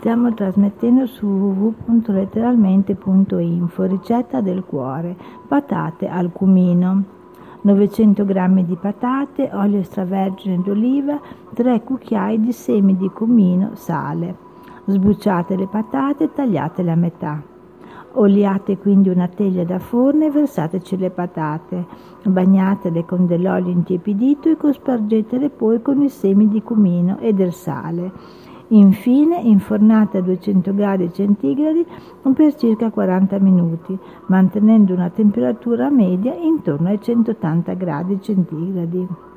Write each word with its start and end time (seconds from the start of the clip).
Stiamo 0.00 0.32
trasmettendo 0.32 1.04
su 1.04 1.26
www.letteralmente.info 1.26 3.84
ricetta 3.84 4.40
del 4.40 4.64
cuore, 4.64 5.14
patate 5.46 6.08
al 6.08 6.32
cumino. 6.32 7.04
900 7.60 8.24
g 8.24 8.64
di 8.64 8.76
patate, 8.76 9.50
olio 9.52 9.80
extravergine 9.80 10.62
d'oliva, 10.62 11.20
3 11.52 11.82
cucchiai 11.82 12.40
di 12.40 12.50
semi 12.50 12.96
di 12.96 13.10
cumino, 13.10 13.72
sale. 13.74 14.34
Sbucciate 14.86 15.54
le 15.54 15.66
patate 15.66 16.24
e 16.24 16.32
tagliatele 16.32 16.90
a 16.90 16.96
metà. 16.96 17.42
Oliate 18.12 18.78
quindi 18.78 19.10
una 19.10 19.28
teglia 19.28 19.64
da 19.64 19.78
forno 19.78 20.24
e 20.24 20.30
versateci 20.30 20.96
le 20.96 21.10
patate. 21.10 21.84
Bagnatele 22.22 23.04
con 23.04 23.26
dell'olio 23.26 23.70
intiepidito 23.70 24.48
e 24.48 24.56
cospargetele 24.56 25.50
poi 25.50 25.82
con 25.82 26.00
i 26.00 26.08
semi 26.08 26.48
di 26.48 26.62
cumino 26.62 27.18
e 27.18 27.34
del 27.34 27.52
sale 27.52 28.48
Infine 28.72 29.40
infornate 29.40 30.18
a 30.18 30.20
200 30.20 30.72
gradi 30.72 31.12
centigradi 31.12 31.84
per 32.34 32.54
circa 32.54 32.90
40 32.90 33.40
minuti, 33.40 33.98
mantenendo 34.26 34.94
una 34.94 35.10
temperatura 35.10 35.90
media 35.90 36.34
intorno 36.34 36.86
ai 36.86 37.00
180 37.00 37.74
gradi 37.74 38.20
centigradi. 38.22 39.29